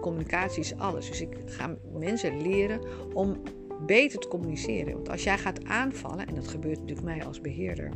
Communicatie 0.00 0.62
is 0.62 0.76
alles. 0.76 1.08
Dus 1.08 1.20
ik 1.20 1.36
ga 1.46 1.76
mensen 1.92 2.42
leren 2.42 2.80
om 3.14 3.42
beter 3.86 4.18
te 4.18 4.28
communiceren. 4.28 4.94
Want 4.94 5.08
als 5.08 5.24
jij 5.24 5.38
gaat 5.38 5.64
aanvallen, 5.64 6.26
en 6.26 6.34
dat 6.34 6.48
gebeurt 6.48 6.78
natuurlijk 6.78 7.06
mij 7.06 7.24
als 7.24 7.40
beheerder 7.40 7.90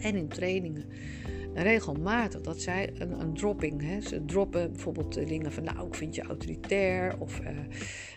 en 0.00 0.16
in 0.16 0.28
trainingen 0.28 0.84
regelmatig 1.62 2.40
dat 2.40 2.60
zij 2.60 2.90
een, 2.94 3.20
een 3.20 3.34
dropping, 3.34 3.82
hè, 3.82 4.00
ze 4.00 4.24
droppen 4.24 4.72
bijvoorbeeld 4.72 5.28
dingen 5.28 5.52
van 5.52 5.64
nou 5.64 5.86
ik 5.86 5.94
vind 5.94 6.14
je 6.14 6.22
autoritair 6.22 7.14
of 7.18 7.40
uh, 7.40 7.48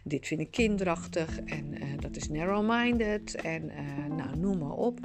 dit 0.03 0.27
vind 0.27 0.41
ik 0.41 0.51
kinderachtig 0.51 1.39
en 1.39 1.73
uh, 1.73 1.83
dat 1.99 2.15
is 2.15 2.29
narrow-minded 2.29 3.35
en 3.35 3.63
uh, 3.63 4.15
nou 4.15 4.37
noem 4.37 4.57
maar 4.57 4.71
op. 4.71 4.99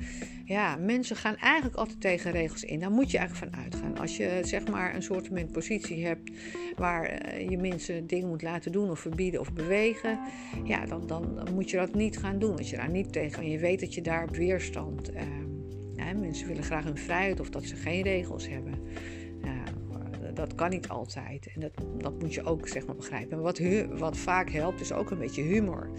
Ja, 0.44 0.76
mensen 0.76 1.16
gaan 1.16 1.36
eigenlijk 1.36 1.76
altijd 1.76 2.00
tegen 2.00 2.30
regels 2.30 2.64
in. 2.64 2.80
Daar 2.80 2.90
moet 2.90 3.10
je 3.10 3.18
eigenlijk 3.18 3.52
van 3.52 3.62
uitgaan. 3.62 3.98
Als 3.98 4.16
je 4.16 4.38
zeg 4.42 4.68
maar 4.68 4.94
een 4.94 5.02
soort 5.02 5.52
positie 5.52 6.06
hebt 6.06 6.30
waar 6.76 7.40
je 7.50 7.58
mensen 7.58 8.06
dingen 8.06 8.28
moet 8.28 8.42
laten 8.42 8.72
doen 8.72 8.90
of 8.90 8.98
verbieden 9.00 9.40
of 9.40 9.52
bewegen, 9.52 10.18
ja, 10.64 10.86
dan, 10.86 11.06
dan 11.06 11.48
moet 11.54 11.70
je 11.70 11.76
dat 11.76 11.94
niet 11.94 12.18
gaan 12.18 12.38
doen. 12.38 12.56
Als 12.56 12.70
je 12.70 12.76
daar 12.76 12.90
niet 12.90 13.12
tegen 13.12 13.42
en 13.42 13.50
je 13.50 13.58
weet 13.58 13.80
dat 13.80 13.94
je 13.94 14.02
daar 14.02 14.28
weerstand 14.30 15.10
mensen 15.96 16.48
willen 16.48 16.64
graag 16.64 16.84
hun 16.84 16.98
vrijheid 16.98 17.40
of 17.40 17.50
dat 17.50 17.64
ze 17.64 17.76
geen 17.76 18.02
regels 18.02 18.48
hebben. 18.48 18.74
Ja, 19.42 19.62
dat 20.34 20.54
kan 20.54 20.70
niet 20.70 20.88
altijd. 20.88 21.50
En 21.54 21.60
dat, 21.60 21.72
dat 21.98 22.20
moet 22.20 22.34
je 22.34 22.44
ook 22.44 22.68
zeg 22.68 22.86
maar, 22.86 22.96
begrijpen. 22.96 23.40
wat, 23.40 23.60
wat 23.92 24.16
vaak 24.16 24.50
helpt 24.50 24.80
is 24.80 24.92
ook 24.92 25.10
een 25.10 25.18
beetje 25.18 25.42
humor. 25.42 25.90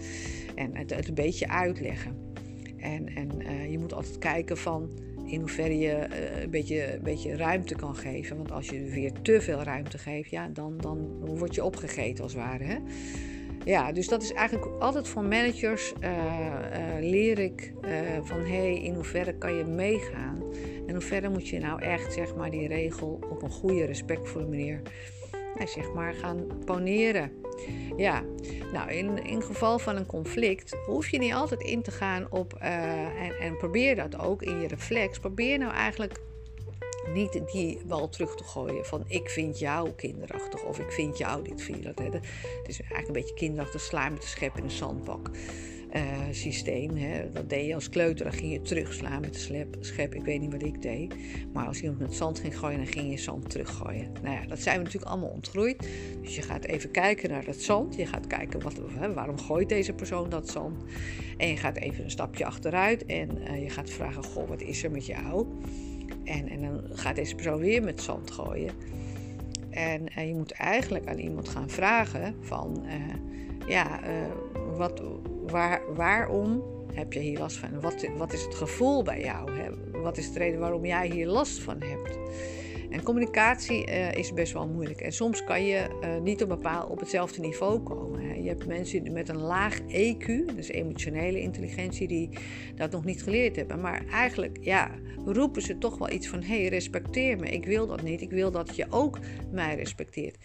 En 0.54 0.76
het, 0.76 0.94
het 0.94 1.08
een 1.08 1.14
beetje 1.14 1.48
uitleggen. 1.48 2.34
En, 2.76 3.06
en 3.14 3.40
uh, 3.40 3.70
je 3.70 3.78
moet 3.78 3.92
altijd 3.92 4.18
kijken 4.18 4.56
van 4.56 4.90
in 5.24 5.40
hoeverre 5.40 5.78
je 5.78 6.06
uh, 6.10 6.42
een, 6.42 6.50
beetje, 6.50 6.94
een 6.94 7.02
beetje 7.02 7.36
ruimte 7.36 7.74
kan 7.74 7.96
geven. 7.96 8.36
Want 8.36 8.52
als 8.52 8.68
je 8.68 8.82
weer 8.82 9.12
te 9.22 9.40
veel 9.40 9.62
ruimte 9.62 9.98
geeft, 9.98 10.30
ja, 10.30 10.48
dan, 10.48 10.76
dan 10.76 11.26
word 11.38 11.54
je 11.54 11.64
opgegeten 11.64 12.22
als 12.22 12.32
het 12.32 12.42
ware. 12.42 12.64
Hè? 12.64 12.76
Ja, 13.66 13.92
dus 13.92 14.08
dat 14.08 14.22
is 14.22 14.32
eigenlijk 14.32 14.82
altijd 14.82 15.08
voor 15.08 15.22
managers 15.22 15.92
uh, 16.00 16.10
uh, 16.10 16.18
leer 17.00 17.38
ik 17.38 17.72
uh, 17.84 17.90
van 18.22 18.38
hé, 18.40 18.46
hey, 18.46 18.82
in 18.82 18.94
hoeverre 18.94 19.34
kan 19.34 19.54
je 19.54 19.64
meegaan 19.64 20.42
en 20.86 20.92
hoe 20.92 21.00
verder 21.00 21.30
moet 21.30 21.48
je 21.48 21.58
nou 21.58 21.82
echt 21.82 22.12
zeg 22.12 22.34
maar 22.34 22.50
die 22.50 22.68
regel 22.68 23.18
op 23.30 23.42
een 23.42 23.50
goede, 23.50 23.84
respectvolle 23.84 24.46
manier 24.46 24.82
zeg 25.64 25.92
maar 25.92 26.14
gaan 26.14 26.46
poneren. 26.64 27.32
Ja, 27.96 28.22
nou 28.72 28.90
in, 28.90 29.24
in 29.24 29.42
geval 29.42 29.78
van 29.78 29.96
een 29.96 30.06
conflict 30.06 30.76
hoef 30.86 31.08
je 31.08 31.18
niet 31.18 31.32
altijd 31.32 31.60
in 31.60 31.82
te 31.82 31.90
gaan 31.90 32.26
op 32.30 32.52
en, 32.60 33.32
en 33.40 33.56
probeer 33.56 33.96
dat 33.96 34.18
ook 34.18 34.42
in 34.42 34.60
je 34.60 34.68
reflex. 34.68 35.18
Probeer 35.18 35.58
nou 35.58 35.72
eigenlijk 35.72 36.20
niet 37.14 37.40
die 37.52 37.78
bal 37.86 38.08
terug 38.08 38.34
te 38.34 38.44
gooien 38.44 38.84
van 38.84 39.04
ik 39.06 39.30
vind 39.30 39.58
jou 39.58 39.90
kinderachtig 39.90 40.64
of 40.64 40.78
ik 40.78 40.92
vind 40.92 41.18
jou 41.18 41.44
dit 41.44 41.62
viel. 41.62 41.82
Het 41.84 42.22
is 42.66 42.80
eigenlijk 42.80 43.06
een 43.06 43.12
beetje 43.12 43.34
kinderachtig 43.34 43.80
slaan 43.80 44.12
met 44.12 44.22
de 44.22 44.28
schep 44.28 44.56
in 44.56 44.64
een 44.64 44.70
zandbak. 44.70 45.30
Uh, 45.94 46.02
systeem. 46.30 46.96
Hè. 46.96 47.32
Dat 47.32 47.50
deed 47.50 47.66
je 47.66 47.74
als 47.74 47.88
kleuter, 47.88 48.24
dan 48.24 48.34
ging 48.34 48.52
je 48.52 48.62
terugslaan 48.62 49.20
met 49.20 49.32
de 49.32 49.38
slep, 49.38 49.76
schep. 49.80 50.14
Ik 50.14 50.24
weet 50.24 50.40
niet 50.40 50.52
wat 50.52 50.62
ik 50.62 50.82
deed. 50.82 51.14
Maar 51.52 51.66
als 51.66 51.80
iemand 51.80 52.00
met 52.00 52.14
zand 52.14 52.38
ging 52.38 52.58
gooien, 52.58 52.76
dan 52.76 52.86
ging 52.86 53.10
je 53.10 53.18
zand 53.18 53.50
teruggooien. 53.50 54.12
Nou 54.22 54.34
ja, 54.34 54.46
dat 54.46 54.58
zijn 54.58 54.76
we 54.76 54.84
natuurlijk 54.84 55.10
allemaal 55.10 55.30
ontgroeid. 55.30 55.88
Dus 56.22 56.36
je 56.36 56.42
gaat 56.42 56.64
even 56.64 56.90
kijken 56.90 57.30
naar 57.30 57.44
dat 57.44 57.56
zand. 57.56 57.96
Je 57.96 58.06
gaat 58.06 58.26
kijken, 58.26 58.62
wat, 58.62 58.80
hè, 58.88 59.12
waarom 59.12 59.38
gooit 59.38 59.68
deze 59.68 59.92
persoon 59.92 60.28
dat 60.28 60.48
zand? 60.48 60.82
En 61.36 61.48
je 61.48 61.56
gaat 61.56 61.76
even 61.76 62.04
een 62.04 62.10
stapje 62.10 62.44
achteruit 62.44 63.06
en 63.06 63.38
uh, 63.38 63.62
je 63.62 63.70
gaat 63.70 63.90
vragen, 63.90 64.24
goh, 64.24 64.48
wat 64.48 64.60
is 64.60 64.84
er 64.84 64.90
met 64.90 65.06
jou? 65.06 65.46
En, 66.26 66.48
en 66.48 66.60
dan 66.60 66.80
gaat 66.92 67.16
deze 67.16 67.34
persoon 67.34 67.58
weer 67.58 67.82
met 67.82 68.02
zand 68.02 68.30
gooien. 68.30 68.70
En, 69.70 70.08
en 70.08 70.28
je 70.28 70.34
moet 70.34 70.52
eigenlijk 70.52 71.06
aan 71.06 71.18
iemand 71.18 71.48
gaan 71.48 71.70
vragen 71.70 72.34
van, 72.40 72.82
uh, 72.86 73.68
ja, 73.68 74.00
wat, 74.76 75.02
waar, 75.46 75.94
waarom 75.94 76.62
heb 76.92 77.12
je 77.12 77.20
hier 77.20 77.38
last 77.38 77.56
van? 77.56 77.80
Wat, 77.80 78.06
wat 78.16 78.32
is 78.32 78.42
het 78.42 78.54
gevoel 78.54 79.02
bij 79.02 79.20
jou? 79.20 79.50
Hè? 79.60 79.70
Wat 80.00 80.16
is 80.16 80.32
de 80.32 80.38
reden 80.38 80.60
waarom 80.60 80.84
jij 80.84 81.08
hier 81.08 81.26
last 81.26 81.58
van 81.58 81.82
hebt? 81.82 82.18
En 82.90 83.02
communicatie 83.02 83.84
is 84.14 84.32
best 84.32 84.52
wel 84.52 84.68
moeilijk. 84.68 85.00
En 85.00 85.12
soms 85.12 85.44
kan 85.44 85.64
je 85.64 85.88
niet 86.22 86.42
op, 86.42 86.48
bepaald, 86.48 86.90
op 86.90 87.00
hetzelfde 87.00 87.40
niveau 87.40 87.80
komen. 87.80 88.15
Je 88.46 88.52
hebt 88.52 88.66
mensen 88.66 89.12
met 89.12 89.28
een 89.28 89.40
laag 89.40 89.80
EQ, 89.80 90.54
dus 90.54 90.68
emotionele 90.68 91.40
intelligentie, 91.40 92.08
die 92.08 92.28
dat 92.76 92.90
nog 92.90 93.04
niet 93.04 93.22
geleerd 93.22 93.56
hebben. 93.56 93.80
Maar 93.80 94.06
eigenlijk 94.10 94.58
ja, 94.60 94.90
roepen 95.24 95.62
ze 95.62 95.78
toch 95.78 95.98
wel 95.98 96.10
iets 96.10 96.28
van: 96.28 96.42
hé, 96.42 96.60
hey, 96.60 96.68
respecteer 96.68 97.38
me. 97.38 97.50
Ik 97.50 97.64
wil 97.64 97.86
dat 97.86 98.02
niet. 98.02 98.20
Ik 98.20 98.30
wil 98.30 98.50
dat 98.50 98.76
je 98.76 98.86
ook 98.90 99.18
mij 99.50 99.74
respecteert. 99.76 100.36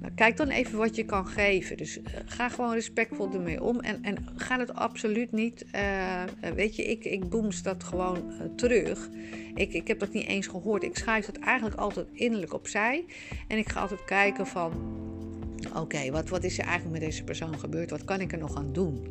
Nou, 0.00 0.12
kijk 0.14 0.36
dan 0.36 0.48
even 0.48 0.78
wat 0.78 0.96
je 0.96 1.04
kan 1.04 1.26
geven. 1.26 1.76
Dus 1.76 1.98
uh, 1.98 2.04
ga 2.26 2.48
gewoon 2.48 2.74
respectvol 2.74 3.32
ermee 3.32 3.62
om. 3.62 3.80
En, 3.80 4.02
en 4.02 4.16
ga 4.36 4.58
het 4.58 4.74
absoluut 4.74 5.32
niet. 5.32 5.64
Uh, 5.74 6.22
weet 6.54 6.76
je, 6.76 6.84
ik, 6.84 7.04
ik 7.04 7.28
boems 7.28 7.62
dat 7.62 7.84
gewoon 7.84 8.32
terug. 8.56 9.08
Ik, 9.54 9.72
ik 9.72 9.88
heb 9.88 9.98
dat 9.98 10.12
niet 10.12 10.26
eens 10.26 10.46
gehoord. 10.46 10.82
Ik 10.82 10.96
schuif 10.96 11.26
dat 11.26 11.38
eigenlijk 11.38 11.76
altijd 11.76 12.06
innerlijk 12.12 12.54
opzij. 12.54 13.04
En 13.48 13.58
ik 13.58 13.68
ga 13.68 13.80
altijd 13.80 14.04
kijken 14.04 14.46
van. 14.46 14.72
Oké, 15.80 16.10
wat, 16.10 16.28
wat 16.28 16.44
is 16.44 16.58
er 16.58 16.64
eigenlijk 16.64 17.00
met 17.00 17.10
deze 17.10 17.24
persoon 17.24 17.58
gebeurd? 17.58 17.90
Wat 17.90 18.04
kan 18.04 18.20
ik 18.20 18.32
er 18.32 18.38
nog 18.38 18.56
aan 18.56 18.72
doen? 18.72 19.06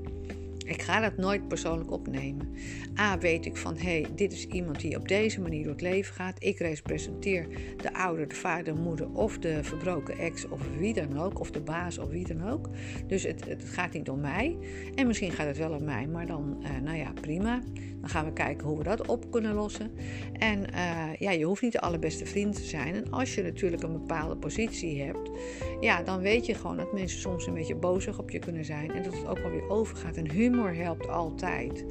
Ik 0.68 0.82
ga 0.82 1.00
dat 1.00 1.18
nooit 1.18 1.48
persoonlijk 1.48 1.92
opnemen. 1.92 2.56
A, 3.00 3.18
weet 3.18 3.46
ik 3.46 3.58
van, 3.58 3.78
hé, 3.78 4.02
hey, 4.02 4.06
dit 4.16 4.34
is 4.34 4.46
iemand 4.46 4.80
die 4.80 4.98
op 4.98 5.08
deze 5.08 5.42
manier 5.42 5.64
door 5.64 5.72
het 5.72 5.82
leven 5.82 6.14
gaat. 6.14 6.44
Ik 6.44 6.60
representeer 6.60 7.48
de 7.82 7.94
ouder, 7.94 8.28
de 8.28 8.36
vader, 8.36 8.64
de 8.64 8.82
moeder 8.82 9.10
of 9.14 9.38
de 9.38 9.64
verbroken 9.64 10.18
ex 10.18 10.48
of 10.48 10.62
wie 10.78 10.94
dan 10.94 11.20
ook. 11.20 11.40
Of 11.40 11.52
de 11.52 11.62
baas 11.62 11.98
of 11.98 12.10
wie 12.10 12.28
dan 12.28 12.50
ook. 12.50 12.70
Dus 13.08 13.24
het, 13.24 13.46
het 13.46 13.64
gaat 13.64 13.94
niet 13.94 14.10
om 14.10 14.20
mij. 14.20 14.58
En 14.96 15.08
misschien 15.08 15.32
gaat 15.32 15.48
het 15.48 15.58
wel 15.58 15.72
om 15.72 15.84
mij, 15.84 16.08
maar 16.08 16.26
dan, 16.26 16.58
uh, 16.62 16.70
nou 16.84 16.98
ja, 16.98 17.12
prima. 17.22 17.62
Dan 18.00 18.10
gaan 18.10 18.26
we 18.26 18.34
kijken 18.34 18.68
hoe 18.68 18.78
we 18.78 18.84
dat 18.84 19.08
op 19.08 19.32
kunnen 19.32 19.54
lossen. 19.54 19.92
En 20.34 20.60
uh, 20.74 21.16
ja, 21.20 21.32
je 21.32 21.46
hoeft 21.46 21.62
niet 21.62 21.72
de 21.72 21.82
allerbeste 21.82 22.26
vriend 22.26 22.56
te 22.56 22.64
zijn. 22.64 22.96
En 22.96 23.12
als 23.12 23.36
je 23.36 23.44
natuurlijk 23.44 23.84
een 23.84 23.92
bepaalde 23.92 24.36
positie 24.38 25.02
hebt, 25.02 25.32
ja, 25.80 26.04
dan 26.04 26.20
weet 26.20 26.46
je 26.46 26.54
gewoon 26.54 26.78
dat 26.78 26.94
mensen 26.94 27.20
soms 27.20 27.48
een 27.48 27.54
beetje 27.54 27.76
bozig 27.76 28.20
op 28.20 28.30
je 28.30 28.40
kunnen 28.40 28.66
zijn. 28.66 28.92
En 28.92 29.04
dat 29.04 29.14
het 29.14 29.28
ook 29.28 29.40
wel 29.40 29.52
weer 29.52 29.70
overgaat. 29.70 30.18
En 30.18 30.32
humor 30.32 30.57
helpt 30.66 31.08
altijd. 31.08 31.86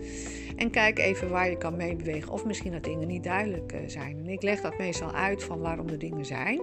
En 0.56 0.70
kijk 0.70 0.98
even 0.98 1.30
waar 1.30 1.50
je 1.50 1.58
kan 1.58 1.76
meebewegen. 1.76 2.32
Of 2.32 2.44
misschien 2.44 2.72
dat 2.72 2.84
dingen 2.84 3.08
niet 3.08 3.24
duidelijk 3.24 3.72
uh, 3.72 3.80
zijn. 3.86 4.18
En 4.18 4.28
ik 4.28 4.42
leg 4.42 4.60
dat 4.60 4.78
meestal 4.78 5.12
uit 5.12 5.44
van 5.44 5.60
waarom 5.60 5.86
de 5.86 5.96
dingen 5.96 6.24
zijn. 6.24 6.60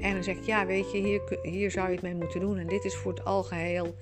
En 0.00 0.12
dan 0.12 0.24
zeg 0.24 0.36
ik, 0.36 0.44
ja, 0.44 0.66
weet 0.66 0.92
je, 0.92 0.98
hier, 0.98 1.38
hier 1.42 1.70
zou 1.70 1.86
je 1.86 1.92
het 1.92 2.02
mee 2.02 2.14
moeten 2.14 2.40
doen. 2.40 2.58
En 2.58 2.66
dit 2.66 2.84
is 2.84 2.96
voor 2.96 3.12
het 3.12 3.24
algeheel 3.24 3.94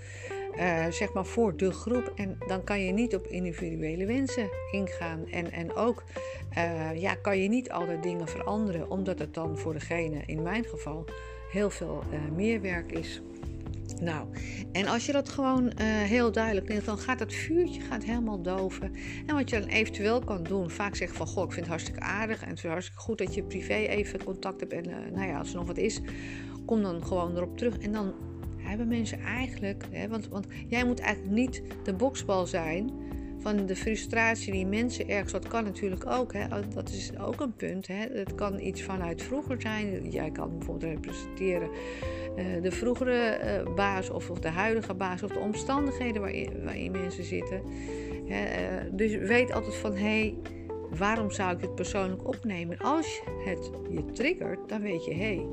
uh, 0.59 0.87
zeg 0.91 1.13
maar 1.13 1.27
voor 1.27 1.57
de 1.57 1.73
groep. 1.73 2.13
En 2.15 2.39
dan 2.47 2.65
kan 2.65 2.85
je 2.85 2.93
niet 2.93 3.15
op 3.15 3.27
individuele 3.27 4.07
wensen 4.07 4.49
ingaan. 4.71 5.27
En, 5.31 5.53
en 5.53 5.75
ook 5.75 6.03
uh, 6.57 7.01
ja, 7.01 7.15
kan 7.15 7.39
je 7.39 7.49
niet 7.49 7.71
alle 7.71 8.01
dingen 8.01 8.29
veranderen, 8.29 8.91
omdat 8.91 9.19
het 9.19 9.35
dan 9.35 9.59
voor 9.59 9.73
degene, 9.73 10.23
in 10.27 10.43
mijn 10.43 10.65
geval, 10.65 11.05
heel 11.53 11.71
veel 11.71 12.03
meer 12.35 12.61
werk 12.61 12.93
is. 12.93 13.23
Nou, 14.01 14.29
en 14.73 14.87
als 14.87 15.07
je 15.07 15.13
dat 15.13 15.29
gewoon 15.29 15.65
uh, 15.65 15.71
heel 15.87 16.33
duidelijk 16.33 16.69
neemt, 16.69 16.85
dan 16.85 16.99
gaat 16.99 17.21
het 17.21 17.35
vuurtje 17.35 17.81
gaat 17.81 18.05
helemaal 18.05 18.43
doven. 18.43 18.93
En 19.27 19.35
wat 19.35 19.51
je 19.51 19.61
dan 19.61 19.69
eventueel 19.69 20.21
kan 20.21 20.43
doen, 20.43 20.71
vaak 20.71 20.95
zeggen 20.95 21.17
van, 21.17 21.27
goh, 21.27 21.45
ik 21.45 21.53
vind 21.53 21.61
het 21.61 21.69
hartstikke 21.69 22.01
aardig 22.01 22.43
en 22.43 22.49
het 22.49 22.59
is 22.59 22.65
hartstikke 22.65 23.01
goed 23.01 23.19
dat 23.19 23.35
je 23.35 23.43
privé 23.43 23.75
even 23.75 24.25
contact 24.25 24.61
hebt. 24.61 24.73
En 24.73 24.89
uh, 24.89 24.97
nou 25.15 25.29
ja, 25.29 25.39
als 25.39 25.51
er 25.51 25.57
nog 25.57 25.67
wat 25.67 25.77
is, 25.77 26.01
kom 26.67 26.83
dan 26.83 27.07
gewoon 27.07 27.37
erop 27.37 27.59
terug. 27.59 27.79
En 27.79 27.93
dan 27.93 28.15
hebben 28.57 28.89
mensen 28.89 29.21
eigenlijk, 29.21 29.85
hè, 29.91 30.09
want, 30.09 30.29
want 30.29 30.47
jij 30.69 30.85
moet 30.85 31.01
eigenlijk 31.01 31.35
niet 31.35 31.63
de 31.85 31.93
boksbal 31.93 32.47
zijn 32.47 32.91
van 33.39 33.67
de 33.67 33.77
frustratie 33.77 34.53
die 34.53 34.67
mensen 34.67 35.09
ergens, 35.09 35.33
dat 35.33 35.49
kan 35.49 35.65
natuurlijk 35.65 36.07
ook, 36.07 36.33
hè, 36.33 36.47
dat 36.75 36.89
is 36.89 37.19
ook 37.19 37.41
een 37.41 37.53
punt. 37.53 37.87
Hè. 37.87 38.07
Het 38.13 38.35
kan 38.35 38.61
iets 38.61 38.83
vanuit 38.83 39.23
vroeger 39.23 39.61
zijn. 39.61 40.11
Jij 40.11 40.31
kan 40.31 40.59
bijvoorbeeld 40.59 40.93
representeren 40.93 41.71
uh, 42.37 42.63
de 42.63 42.71
vroegere 42.71 43.39
uh, 43.45 43.75
baas 43.75 44.11
of, 44.11 44.31
of, 44.31 44.39
de 44.39 44.49
huidige 44.49 44.95
baas 44.95 45.23
of 45.23 45.31
de 45.31 45.39
omstandigheden 45.39 46.21
waarin, 46.21 46.65
waarin 46.65 46.91
mensen 46.91 47.25
zitten. 47.25 47.63
Hè, 48.27 48.45
uh, 48.45 48.91
dus 48.93 49.17
weet 49.17 49.53
altijd 49.53 49.75
van 49.75 49.93
hé. 49.93 49.99
Hey, 49.99 50.35
waarom 50.99 51.31
zou 51.31 51.55
ik 51.55 51.61
het 51.61 51.75
persoonlijk 51.75 52.29
opnemen? 52.29 52.79
Als 52.79 53.23
het 53.45 53.71
je 53.91 54.05
triggert, 54.13 54.69
dan 54.69 54.81
weet 54.81 55.05
je 55.05 55.15
hé. 55.15 55.19
Hey, 55.19 55.47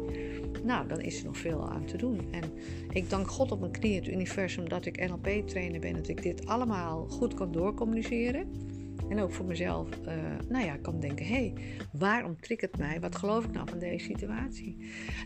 nou, 0.64 0.88
dan 0.88 1.02
is 1.02 1.20
er 1.20 1.26
nog 1.26 1.38
veel 1.38 1.70
aan 1.70 1.86
te 1.86 1.98
doen. 1.98 2.20
En 2.32 2.44
ik 2.90 3.10
dank 3.10 3.28
God 3.28 3.52
op 3.52 3.60
mijn 3.60 3.72
knie, 3.72 3.96
het 3.96 4.08
universum, 4.08 4.70
dat 4.70 4.86
ik 4.86 5.08
NLP-trainer 5.10 5.80
ben. 5.80 5.94
Dat 5.94 6.08
ik 6.08 6.22
dit 6.22 6.46
allemaal 6.46 7.06
goed 7.10 7.34
kan 7.34 7.52
doorcommuniceren. 7.52 8.48
En 9.10 9.20
ook 9.20 9.32
voor 9.32 9.46
mezelf, 9.46 9.90
uh, 10.08 10.14
nou 10.50 10.66
ja, 10.66 10.78
kan 10.78 11.00
denken: 11.00 11.26
hé, 11.26 11.34
hey, 11.34 11.54
waarom 11.92 12.40
triggert 12.40 12.78
mij? 12.78 13.00
Wat 13.00 13.16
geloof 13.16 13.46
ik 13.46 13.52
nou 13.52 13.70
van 13.70 13.80
deze 13.80 14.06
situatie? 14.06 14.78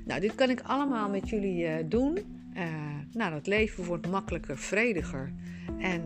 Nou, 0.05 0.21
dit 0.21 0.35
kan 0.35 0.49
ik 0.49 0.61
allemaal 0.61 1.09
met 1.09 1.29
jullie 1.29 1.63
uh, 1.63 1.73
doen. 1.85 2.17
Uh, 2.57 2.63
nou, 3.11 3.31
dat 3.31 3.47
leven 3.47 3.83
wordt 3.83 4.07
makkelijker, 4.07 4.57
vrediger. 4.57 5.33
En 5.79 6.01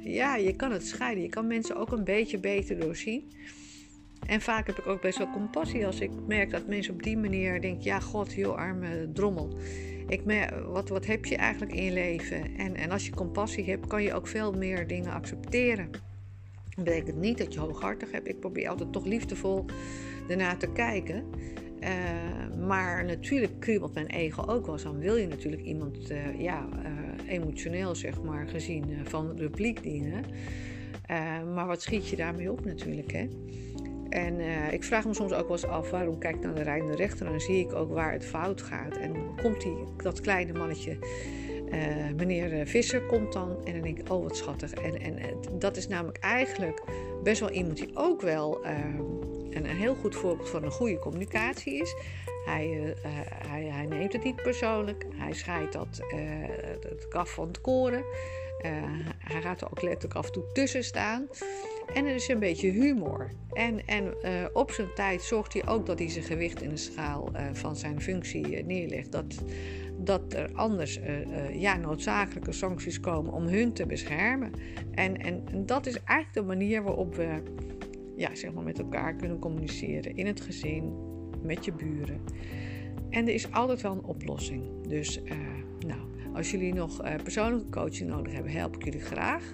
ja, 0.00 0.36
je 0.36 0.56
kan 0.56 0.72
het 0.72 0.86
scheiden. 0.86 1.22
Je 1.22 1.28
kan 1.28 1.46
mensen 1.46 1.76
ook 1.76 1.92
een 1.92 2.04
beetje 2.04 2.38
beter 2.38 2.78
doorzien. 2.78 3.32
En 4.26 4.40
vaak 4.40 4.66
heb 4.66 4.78
ik 4.78 4.86
ook 4.86 5.00
best 5.00 5.18
wel 5.18 5.30
compassie 5.30 5.86
als 5.86 6.00
ik 6.00 6.10
merk 6.26 6.50
dat 6.50 6.66
mensen 6.66 6.94
op 6.94 7.02
die 7.02 7.16
manier 7.16 7.60
denken: 7.60 7.84
ja, 7.84 8.00
god, 8.00 8.32
joh, 8.32 8.56
arme 8.56 9.12
drommel. 9.12 9.56
Ik 10.08 10.24
merk, 10.24 10.64
wat, 10.66 10.88
wat 10.88 11.06
heb 11.06 11.24
je 11.24 11.36
eigenlijk 11.36 11.72
in 11.72 11.84
je 11.84 11.92
leven? 11.92 12.56
En, 12.56 12.74
en 12.74 12.90
als 12.90 13.06
je 13.06 13.14
compassie 13.14 13.64
hebt, 13.64 13.86
kan 13.86 14.02
je 14.02 14.14
ook 14.14 14.26
veel 14.26 14.52
meer 14.52 14.86
dingen 14.86 15.12
accepteren. 15.12 15.90
Dat 16.74 16.84
betekent 16.84 17.16
niet 17.16 17.38
dat 17.38 17.54
je 17.54 17.60
hooghartig 17.60 18.10
hebt. 18.10 18.28
Ik 18.28 18.40
probeer 18.40 18.68
altijd 18.68 18.92
toch 18.92 19.04
liefdevol 19.04 19.64
ernaar 20.28 20.56
te 20.56 20.72
kijken. 20.72 21.24
Uh, 21.80 22.66
maar 22.66 23.04
natuurlijk 23.04 23.60
kriebelt 23.60 23.94
mijn 23.94 24.06
ego 24.06 24.42
ook 24.46 24.66
wel 24.66 24.74
eens 24.74 24.86
aan. 24.86 24.98
Wil 24.98 25.16
je 25.16 25.26
natuurlijk 25.26 25.62
iemand 25.62 26.10
uh, 26.10 26.40
ja, 26.40 26.68
uh, 26.72 27.32
emotioneel, 27.32 27.94
zeg 27.94 28.22
maar, 28.22 28.48
gezien 28.48 28.84
van 29.04 29.28
het 29.28 29.36
publiek 29.36 29.82
dienen. 29.82 30.24
maar 31.54 31.66
wat 31.66 31.82
schiet 31.82 32.08
je 32.08 32.16
daarmee 32.16 32.52
op 32.52 32.64
natuurlijk, 32.64 33.12
hè? 33.12 33.28
En 34.08 34.40
uh, 34.40 34.72
ik 34.72 34.84
vraag 34.84 35.04
me 35.04 35.14
soms 35.14 35.32
ook 35.32 35.48
wel 35.48 35.56
eens 35.56 35.66
af 35.66 35.90
waarom 35.90 36.18
kijk 36.18 36.34
ik 36.36 36.42
naar 36.42 36.54
de 36.54 36.62
rijdende 36.62 36.96
rechter 36.96 37.26
en 37.26 37.32
dan 37.32 37.40
zie 37.40 37.66
ik 37.66 37.74
ook 37.74 37.92
waar 37.92 38.12
het 38.12 38.24
fout 38.24 38.62
gaat. 38.62 38.96
En 38.96 39.12
dan 39.12 39.38
komt 39.42 39.60
die, 39.60 39.76
dat 39.96 40.20
kleine 40.20 40.52
mannetje, 40.52 40.98
uh, 41.72 42.16
meneer 42.16 42.66
Visser, 42.66 43.02
komt 43.02 43.32
dan 43.32 43.56
en 43.64 43.72
dan 43.72 43.82
denk 43.82 43.98
ik, 43.98 44.12
oh 44.12 44.22
wat 44.22 44.36
schattig. 44.36 44.72
En, 44.72 45.00
en, 45.00 45.18
en 45.18 45.58
dat 45.58 45.76
is 45.76 45.88
namelijk 45.88 46.18
eigenlijk 46.18 46.82
best 47.22 47.40
wel 47.40 47.50
iemand 47.50 47.76
die 47.76 47.90
ook 47.94 48.20
wel 48.20 48.64
uh, 48.64 48.70
een, 49.50 49.68
een, 49.70 49.76
heel 49.76 49.94
goed 49.94 50.14
voorbeeld 50.16 50.50
van 50.50 50.64
een 50.64 50.70
goede 50.70 50.98
communicatie 50.98 51.80
is. 51.80 51.94
Hij, 52.44 52.94
hij, 53.48 53.64
hij, 53.64 53.86
neemt 53.86 54.12
het 54.12 54.24
niet 54.24 54.42
persoonlijk, 54.42 55.06
hij 55.16 55.32
scheidt 55.32 55.72
dat 55.72 56.00
het 56.80 57.08
kaf 57.08 57.30
van 57.30 57.46
het 57.46 57.60
koren. 57.60 58.04
hij 59.18 59.40
gaat 59.42 59.60
er 59.60 59.66
ook 59.70 59.82
letterlijk 59.82 60.14
af 60.14 60.26
en 60.26 60.32
toe 60.32 60.52
tussen 60.52 60.84
staan. 60.84 61.28
En 61.94 62.06
er 62.06 62.14
is 62.14 62.28
een 62.28 62.38
beetje 62.38 62.70
humor. 62.70 63.30
En, 63.52 63.86
en 63.86 64.04
uh, 64.04 64.30
op 64.52 64.70
zijn 64.70 64.88
tijd 64.94 65.22
zorgt 65.22 65.52
hij 65.52 65.66
ook 65.66 65.86
dat 65.86 65.98
hij 65.98 66.08
zijn 66.08 66.24
gewicht 66.24 66.62
in 66.62 66.68
de 66.68 66.76
schaal 66.76 67.30
uh, 67.32 67.46
van 67.52 67.76
zijn 67.76 68.00
functie 68.00 68.58
uh, 68.58 68.66
neerlegt. 68.66 69.12
Dat, 69.12 69.42
dat 69.98 70.32
er 70.32 70.50
anders 70.52 71.00
ja, 71.52 71.76
noodzakelijke 71.76 72.52
sancties 72.52 73.00
komen 73.00 73.32
om 73.32 73.46
hun 73.46 73.72
te 73.72 73.86
beschermen. 73.86 74.52
En, 74.90 75.16
en, 75.16 75.42
en, 75.52 75.66
dat 75.66 75.86
is 75.86 76.02
eigenlijk 76.02 76.32
de 76.32 76.42
manier 76.42 76.82
waarop 76.82 77.14
we 77.14 77.42
ja, 78.16 78.34
zeg 78.34 78.52
maar 78.52 78.64
met 78.64 78.78
elkaar 78.78 79.14
kunnen 79.14 79.38
communiceren. 79.38 80.16
In 80.16 80.26
het 80.26 80.40
gezin, 80.40 80.92
met 81.42 81.64
je 81.64 81.72
buren. 81.72 82.20
En 83.10 83.26
er 83.26 83.34
is 83.34 83.52
altijd 83.52 83.80
wel 83.80 83.92
een 83.92 84.04
oplossing. 84.04 84.86
Dus 84.88 85.20
nou, 85.86 86.00
als 86.34 86.50
jullie 86.50 86.74
nog 86.74 87.22
persoonlijke 87.22 87.70
coaching 87.70 88.10
nodig 88.10 88.32
hebben, 88.32 88.52
help 88.52 88.76
ik 88.76 88.84
jullie 88.84 89.00
graag. 89.00 89.52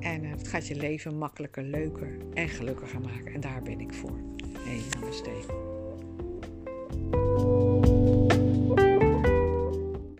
En 0.00 0.24
het 0.24 0.48
gaat 0.48 0.66
je 0.66 0.74
leven 0.74 1.18
makkelijker, 1.18 1.62
leuker 1.62 2.16
en 2.34 2.48
gelukkiger 2.48 3.00
maken. 3.00 3.34
En 3.34 3.40
daar 3.40 3.62
ben 3.62 3.80
ik 3.80 3.94
voor. 3.94 4.18
Hey, 4.58 4.80
namaste. 4.94 5.69